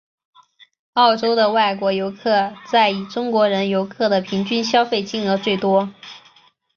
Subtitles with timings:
[0.93, 5.93] 澳洲的外国游客在以中国人游客的平均消费金额最多。